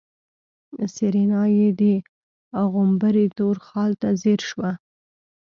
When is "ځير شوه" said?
4.21-4.71